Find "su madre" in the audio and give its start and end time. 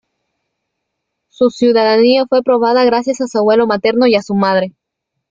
4.23-4.73